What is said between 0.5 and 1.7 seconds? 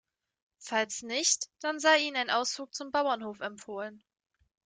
Falls nicht,